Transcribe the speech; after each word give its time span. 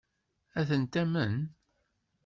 Ad 0.59 0.65
tent-tamen? 0.69 1.35